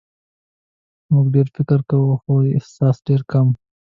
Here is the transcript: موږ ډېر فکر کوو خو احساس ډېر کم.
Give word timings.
موږ 1.11 1.25
ډېر 1.35 1.47
فکر 1.55 1.79
کوو 1.89 2.13
خو 2.21 2.33
احساس 2.55 2.95
ډېر 3.07 3.21
کم. 3.31 3.47